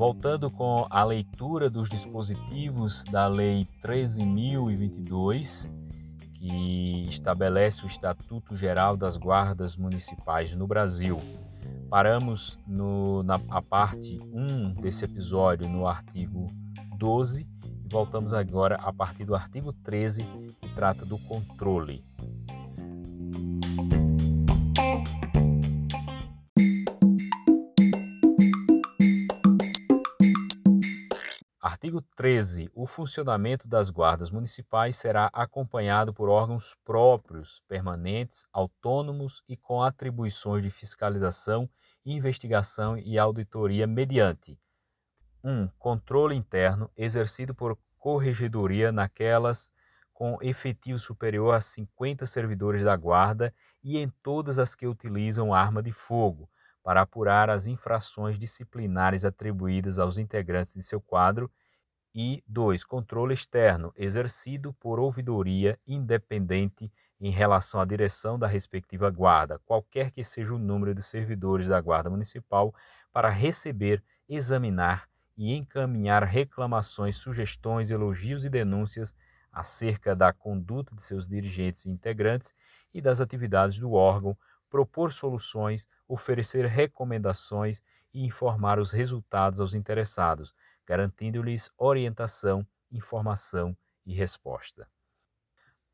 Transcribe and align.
Voltando 0.00 0.50
com 0.50 0.86
a 0.88 1.04
leitura 1.04 1.68
dos 1.68 1.88
dispositivos 1.88 3.04
da 3.04 3.26
Lei 3.26 3.66
13.022, 3.84 5.70
que 6.34 7.06
estabelece 7.08 7.84
o 7.84 7.86
Estatuto 7.86 8.56
Geral 8.56 8.96
das 8.96 9.16
Guardas 9.18 9.76
Municipais 9.76 10.54
no 10.54 10.66
Brasil. 10.66 11.20
Paramos 11.90 12.58
no, 12.66 13.22
na 13.22 13.38
parte 13.38 14.18
1 14.32 14.74
desse 14.80 15.04
episódio 15.04 15.68
no 15.68 15.86
artigo 15.86 16.46
12 16.96 17.46
e 17.84 17.88
voltamos 17.92 18.32
agora 18.32 18.76
a 18.76 18.92
partir 18.92 19.24
do 19.24 19.34
artigo 19.34 19.72
13, 19.72 20.24
que 20.60 20.74
trata 20.74 21.04
do 21.04 21.18
controle. 21.18 22.02
Artigo 31.82 32.02
13. 32.14 32.70
O 32.74 32.86
funcionamento 32.86 33.66
das 33.66 33.88
guardas 33.88 34.30
municipais 34.30 34.96
será 34.96 35.30
acompanhado 35.32 36.12
por 36.12 36.28
órgãos 36.28 36.76
próprios, 36.84 37.62
permanentes, 37.66 38.46
autônomos 38.52 39.42
e 39.48 39.56
com 39.56 39.82
atribuições 39.82 40.62
de 40.62 40.68
fiscalização, 40.68 41.70
investigação 42.04 42.98
e 42.98 43.18
auditoria 43.18 43.86
mediante 43.86 44.58
1. 45.42 45.50
Um, 45.50 45.68
controle 45.78 46.34
interno 46.34 46.90
exercido 46.94 47.54
por 47.54 47.78
corregedoria 47.98 48.92
naquelas 48.92 49.72
com 50.12 50.36
efetivo 50.42 50.98
superior 50.98 51.54
a 51.54 51.62
50 51.62 52.26
servidores 52.26 52.82
da 52.82 52.94
guarda 52.94 53.54
e 53.82 53.96
em 53.96 54.10
todas 54.22 54.58
as 54.58 54.74
que 54.74 54.86
utilizam 54.86 55.54
arma 55.54 55.82
de 55.82 55.92
fogo, 55.92 56.46
para 56.82 57.00
apurar 57.00 57.48
as 57.48 57.66
infrações 57.66 58.38
disciplinares 58.38 59.24
atribuídas 59.24 59.98
aos 59.98 60.18
integrantes 60.18 60.74
de 60.74 60.82
seu 60.82 61.00
quadro 61.00 61.50
e 62.14 62.42
2. 62.46 62.84
Controle 62.84 63.34
externo, 63.34 63.92
exercido 63.96 64.72
por 64.74 64.98
ouvidoria 64.98 65.78
independente 65.86 66.92
em 67.20 67.30
relação 67.30 67.80
à 67.80 67.84
direção 67.84 68.38
da 68.38 68.46
respectiva 68.46 69.10
guarda, 69.10 69.58
qualquer 69.64 70.10
que 70.10 70.24
seja 70.24 70.54
o 70.54 70.58
número 70.58 70.94
de 70.94 71.02
servidores 71.02 71.68
da 71.68 71.80
Guarda 71.80 72.08
Municipal, 72.08 72.74
para 73.12 73.28
receber, 73.28 74.02
examinar 74.28 75.08
e 75.36 75.54
encaminhar 75.54 76.24
reclamações, 76.24 77.16
sugestões, 77.16 77.90
elogios 77.90 78.44
e 78.44 78.48
denúncias 78.50 79.14
acerca 79.52 80.14
da 80.14 80.32
conduta 80.32 80.94
de 80.94 81.02
seus 81.02 81.26
dirigentes 81.26 81.84
e 81.84 81.90
integrantes 81.90 82.54
e 82.94 83.00
das 83.00 83.20
atividades 83.20 83.78
do 83.78 83.92
órgão, 83.92 84.36
propor 84.70 85.12
soluções, 85.12 85.88
oferecer 86.08 86.66
recomendações 86.66 87.82
e 88.14 88.24
informar 88.24 88.78
os 88.78 88.92
resultados 88.92 89.60
aos 89.60 89.74
interessados 89.74 90.54
garantindo-lhes 90.90 91.70
orientação, 91.78 92.66
informação 92.90 93.76
e 94.04 94.12
resposta. 94.12 94.88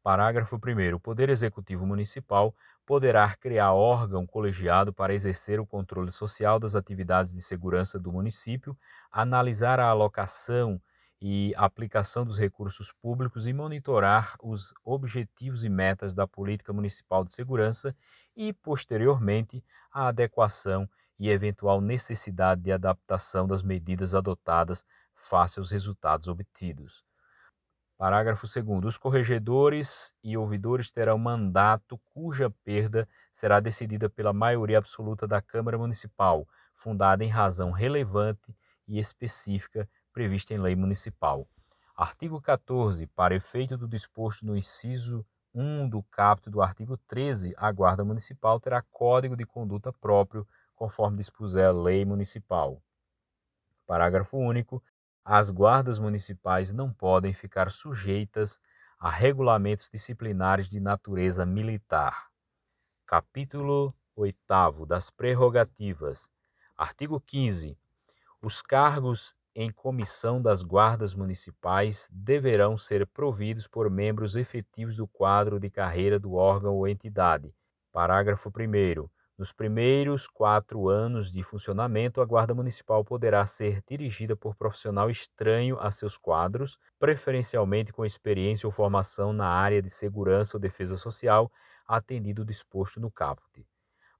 Parágrafo 0.03 0.57
1. 0.57 0.95
O 0.95 0.99
Poder 1.01 1.29
Executivo 1.29 1.85
Municipal 1.85 2.55
poderá 2.87 3.37
criar 3.37 3.75
órgão 3.75 4.27
colegiado 4.27 4.95
para 4.95 5.13
exercer 5.13 5.61
o 5.61 5.67
controle 5.67 6.11
social 6.11 6.59
das 6.59 6.75
atividades 6.75 7.35
de 7.35 7.43
segurança 7.43 7.99
do 7.99 8.11
município, 8.11 8.75
analisar 9.13 9.79
a 9.81 9.89
alocação 9.89 10.81
e 11.21 11.53
aplicação 11.57 12.25
dos 12.25 12.39
recursos 12.39 12.91
públicos 12.91 13.47
e 13.47 13.53
monitorar 13.53 14.35
os 14.43 14.73
objetivos 14.83 15.63
e 15.63 15.69
metas 15.69 16.15
da 16.15 16.27
política 16.27 16.73
municipal 16.73 17.23
de 17.23 17.35
segurança 17.35 17.95
e, 18.35 18.51
posteriormente, 18.51 19.63
a 19.93 20.09
adequação 20.09 20.89
e 21.19 21.31
eventual 21.31 21.81
necessidade 21.81 22.63
de 22.63 22.73
adaptação 22.73 23.47
das 23.47 23.63
medidas 23.63 24.15
adotadas 24.15 24.85
face 25.15 25.59
aos 25.59 25.71
resultados 25.71 26.29
obtidos. 26.29 27.05
Parágrafo 27.99 28.47
2. 28.47 28.85
Os 28.85 28.99
corregedores 28.99 30.13
e 30.23 30.37
ouvidores 30.37 30.93
terão 30.93 31.17
mandato 31.17 31.99
cuja 32.13 32.51
perda 32.63 33.09
será 33.33 33.59
decidida 33.59 34.11
pela 34.11 34.35
maioria 34.35 34.77
absoluta 34.77 35.27
da 35.27 35.41
Câmara 35.41 35.79
Municipal, 35.79 36.47
fundada 36.75 37.25
em 37.25 37.29
razão 37.29 37.71
relevante 37.71 38.55
e 38.87 38.99
específica 38.99 39.89
prevista 40.13 40.53
em 40.53 40.59
lei 40.59 40.77
municipal. 40.77 41.49
Artigo 41.97 42.39
14. 42.39 43.07
Para 43.07 43.35
efeito 43.35 43.79
do 43.79 43.89
disposto 43.89 44.45
no 44.45 44.55
inciso 44.55 45.25
1 45.55 45.89
do 45.89 46.03
caput 46.03 46.51
do 46.51 46.61
artigo 46.61 46.99
13, 47.09 47.55
a 47.57 47.73
Guarda 47.73 48.05
Municipal 48.05 48.61
terá 48.61 48.83
código 48.93 49.35
de 49.35 49.47
conduta 49.47 49.91
próprio 49.91 50.47
conforme 50.77 51.17
dispuser 51.17 51.67
a 51.67 51.73
lei 51.73 52.05
municipal. 52.05 52.81
Parágrafo 53.87 54.37
único. 54.37 54.83
As 55.25 55.51
guardas 55.51 55.99
municipais 55.99 56.73
não 56.73 56.93
podem 56.93 57.33
ficar 57.33 57.71
sujeitas 57.73 58.61
a 58.99 59.11
regulamentos 59.11 59.91
disciplinares 59.91 60.69
de 60.69 60.79
natureza 60.79 61.45
militar. 61.45 62.29
Capítulo 63.05 63.93
8 64.15 64.87
das 64.87 65.11
prerrogativas. 65.11 66.31
Artigo 66.77 67.21
15. 67.21 67.77
Os 68.41 68.63
cargos 68.63 69.35
em 69.55 69.71
comissão 69.71 70.41
das 70.41 70.63
guardas 70.63 71.15
municipais 71.15 72.09
deverão 72.11 72.77
ser 72.77 73.07
providos 73.07 73.67
por 73.67 73.91
membros 73.91 74.37
efetivos 74.37 74.97
do 74.97 75.09
quadro 75.09 75.59
de 75.59 75.71
carreira 75.71 76.19
do 76.19 76.35
órgão 76.35 76.75
ou 76.75 76.87
entidade. 76.87 77.55
Parágrafo 77.91 78.51
1. 78.51 79.09
Nos 79.39 79.53
primeiros 79.53 80.27
quatro 80.27 80.89
anos 80.89 81.31
de 81.31 81.43
funcionamento, 81.43 82.23
a 82.23 82.25
Guarda 82.25 82.55
Municipal 82.55 83.05
poderá 83.05 83.47
ser 83.47 83.83
dirigida 83.87 84.35
por 84.35 84.57
profissional 84.57 85.11
estranho 85.11 85.79
a 85.79 85.91
seus 85.91 86.17
quadros, 86.17 86.79
preferencialmente 86.99 87.93
com 87.93 88.03
experiência 88.03 88.67
ou 88.67 88.71
formação 88.71 89.35
na 89.35 89.47
área 89.47 89.83
de 89.83 89.91
segurança 89.91 90.57
ou 90.57 90.61
defesa 90.61 90.97
social, 90.97 91.53
atendido 91.87 92.41
o 92.41 92.45
disposto 92.47 92.99
no 92.99 93.11
caput. 93.11 93.67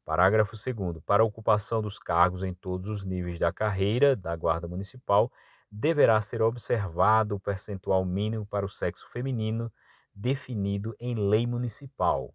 Parágrafo 0.05 0.53
2. 0.55 1.03
Para 1.07 1.23
a 1.23 1.27
ocupação 1.27 1.81
dos 1.81 1.99
cargos 1.99 2.43
em 2.43 2.53
todos 2.53 2.91
os 2.91 3.03
níveis 3.03 3.39
da 3.39 3.51
carreira 3.51 4.15
da 4.15 4.37
Guarda 4.37 4.69
Municipal, 4.69 5.33
deverá 5.73 6.21
ser 6.21 6.43
observado 6.43 7.37
o 7.37 7.41
percentual 7.41 8.05
mínimo 8.05 8.45
para 8.45 8.67
o 8.67 8.69
sexo 8.69 9.09
feminino 9.09 9.73
definido 10.15 10.95
em 11.01 11.15
lei 11.15 11.47
municipal. 11.47 12.35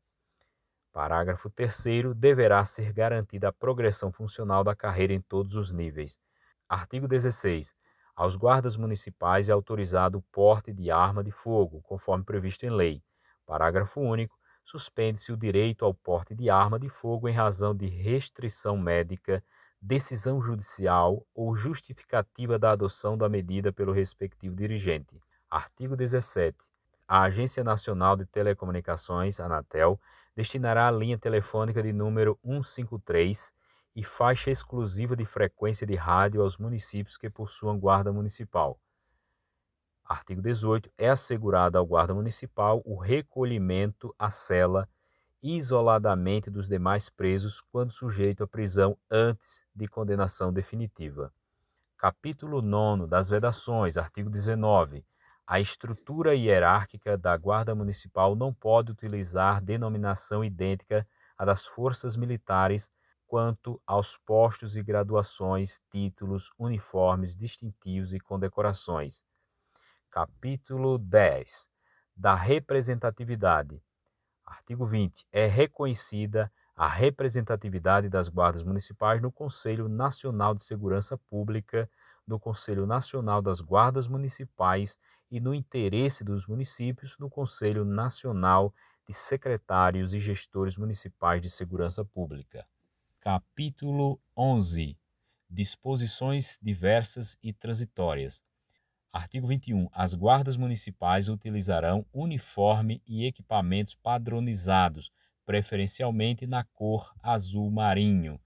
Parágrafo 0.94 1.50
3 1.50 2.14
deverá 2.16 2.66
ser 2.66 2.92
garantida 2.92 3.48
a 3.48 3.54
progressão 3.54 4.12
funcional 4.12 4.62
da 4.62 4.76
carreira 4.76 5.14
em 5.14 5.22
todos 5.22 5.56
os 5.56 5.72
níveis. 5.72 6.20
Artigo 6.68 7.08
16. 7.08 7.74
Aos 8.14 8.36
guardas 8.36 8.76
municipais 8.76 9.48
é 9.48 9.54
autorizado 9.54 10.18
o 10.18 10.22
porte 10.34 10.74
de 10.74 10.92
arma 10.92 11.24
de 11.24 11.32
fogo, 11.32 11.82
conforme 11.84 12.26
previsto 12.26 12.66
em 12.66 12.70
lei. 12.70 13.02
Parágrafo 13.46 14.02
único. 14.02 14.38
Suspende-se 14.64 15.32
o 15.32 15.38
direito 15.38 15.84
ao 15.84 15.94
porte 15.94 16.36
de 16.36 16.50
arma 16.50 16.78
de 16.78 16.88
fogo 16.88 17.28
em 17.28 17.34
razão 17.34 17.76
de 17.76 17.88
restrição 17.88 18.78
médica, 18.78 19.44
decisão 19.82 20.42
judicial 20.42 21.26
ou 21.34 21.56
justificativa 21.56 22.60
da 22.60 22.72
adoção 22.72 23.18
da 23.18 23.28
medida 23.28 23.74
pelo 23.74 23.92
respectivo 23.92 24.56
dirigente. 24.56 25.20
Artigo 25.50 25.96
17. 25.96 26.71
A 27.14 27.24
Agência 27.24 27.62
Nacional 27.62 28.16
de 28.16 28.26
Telecomunicações, 28.26 29.42
Anatel, 29.42 30.00
destinará 30.34 30.88
a 30.88 30.92
linha 30.92 31.18
telefônica 31.18 31.84
de 31.84 31.92
número 31.92 32.40
153 32.42 33.52
e 33.94 34.02
faixa 34.02 34.50
exclusiva 34.50 35.14
de 35.14 35.26
frequência 35.26 35.86
de 35.86 35.94
rádio 35.94 36.42
aos 36.42 36.56
municípios 36.56 37.18
que 37.18 37.30
possuam 37.30 37.78
guarda 37.78 38.14
municipal. 38.14 38.80
Artigo 40.06 40.42
18. 40.42 40.90
É 40.98 41.10
assegurado 41.10 41.78
ao 41.78 41.86
guarda 41.86 42.14
municipal 42.14 42.82
o 42.86 42.96
recolhimento 42.96 44.16
à 44.18 44.32
cela 44.32 44.88
isoladamente 45.44 46.50
dos 46.50 46.66
demais 46.66 47.10
presos 47.10 47.60
quando 47.74 47.92
sujeito 47.92 48.42
à 48.42 48.48
prisão 48.48 48.98
antes 49.12 49.66
de 49.76 49.86
condenação 49.86 50.54
definitiva. 50.54 51.34
Capítulo 51.98 52.62
9 52.62 53.06
das 53.06 53.28
Vedações, 53.28 53.98
artigo 53.98 54.30
19. 54.30 55.04
A 55.46 55.60
estrutura 55.60 56.36
hierárquica 56.36 57.18
da 57.18 57.36
Guarda 57.36 57.76
Municipal 57.76 58.36
não 58.36 58.54
pode 58.54 58.92
utilizar 58.92 59.62
denominação 59.62 60.44
idêntica 60.44 61.08
à 61.38 61.44
das 61.44 61.66
forças 61.66 62.16
militares 62.16 62.90
quanto 63.28 63.82
aos 63.86 64.18
postos 64.18 64.76
e 64.76 64.84
graduações, 64.84 65.80
títulos, 65.90 66.52
uniformes 66.58 67.36
distintivos 67.36 68.14
e 68.14 68.20
condecorações. 68.20 69.24
Capítulo 70.10 70.98
10 70.98 71.70
da 72.16 72.36
representatividade. 72.36 73.82
Artigo 74.46 74.86
20. 74.86 75.26
É 75.32 75.48
reconhecida 75.48 76.52
a 76.76 76.88
representatividade 76.88 78.10
das 78.10 78.28
guardas 78.28 78.64
municipais 78.64 79.22
no 79.22 79.32
Conselho 79.32 79.88
Nacional 79.88 80.54
de 80.54 80.64
Segurança 80.64 81.18
Pública, 81.18 81.90
no 82.32 82.40
Conselho 82.40 82.88
Nacional 82.88 83.42
das 83.42 83.60
Guardas 83.60 84.08
Municipais 84.08 84.98
e 85.30 85.40
no 85.42 85.54
interesse 85.54 86.24
dos 86.24 86.48
municípios 86.48 87.18
no 87.20 87.30
Conselho 87.30 87.84
Nacional 87.84 88.74
de 89.06 89.14
Secretários 89.14 90.14
e 90.14 90.20
Gestores 90.20 90.78
Municipais 90.78 91.42
de 91.42 91.50
Segurança 91.50 92.06
Pública. 92.06 92.66
Capítulo 93.20 94.18
11 94.36 94.98
Disposições 95.50 96.58
diversas 96.62 97.38
e 97.44 97.52
transitórias. 97.52 98.42
Artigo 99.12 99.46
21. 99.46 99.90
As 99.92 100.14
guardas 100.14 100.56
municipais 100.56 101.28
utilizarão 101.28 102.06
uniforme 102.14 103.02
e 103.06 103.26
equipamentos 103.26 103.94
padronizados, 103.94 105.12
preferencialmente 105.46 106.48
na 106.48 106.64
cor 106.64 107.14
azul 107.22 107.70
marinho. 107.70 108.40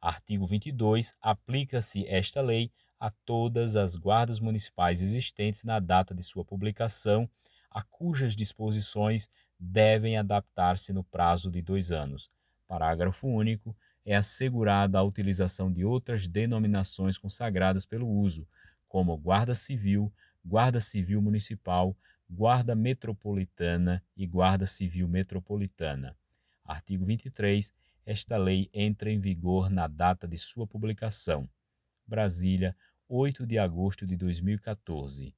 Artigo 0.00 0.48
22. 0.48 1.14
Aplica-se 1.20 2.04
esta 2.08 2.40
lei 2.40 2.72
a 3.00 3.10
todas 3.24 3.74
as 3.74 3.96
guardas 3.96 4.38
municipais 4.38 5.00
existentes 5.00 5.64
na 5.64 5.80
data 5.80 6.14
de 6.14 6.22
sua 6.22 6.44
publicação, 6.44 7.28
a 7.70 7.82
cujas 7.82 8.36
disposições 8.36 9.30
devem 9.58 10.18
adaptar-se 10.18 10.92
no 10.92 11.02
prazo 11.02 11.50
de 11.50 11.62
dois 11.62 11.90
anos. 11.90 12.30
Parágrafo 12.68 13.26
único. 13.26 13.74
É 14.04 14.16
assegurada 14.16 14.98
a 14.98 15.02
utilização 15.02 15.70
de 15.70 15.84
outras 15.84 16.26
denominações 16.26 17.18
consagradas 17.18 17.84
pelo 17.84 18.08
uso 18.08 18.46
como 18.90 19.16
Guarda 19.16 19.54
Civil, 19.54 20.12
Guarda 20.44 20.80
Civil 20.80 21.22
Municipal, 21.22 21.96
Guarda 22.28 22.74
Metropolitana 22.74 24.02
e 24.16 24.26
Guarda 24.26 24.66
Civil 24.66 25.06
Metropolitana. 25.06 26.16
Artigo 26.64 27.04
23. 27.04 27.72
Esta 28.04 28.36
lei 28.36 28.68
entra 28.74 29.10
em 29.10 29.20
vigor 29.20 29.70
na 29.70 29.86
data 29.86 30.26
de 30.26 30.36
sua 30.36 30.66
publicação. 30.66 31.48
Brasília, 32.04 32.74
8 33.12 33.44
de 33.44 33.58
agosto 33.58 34.06
de 34.06 34.16
2014. 34.16 35.34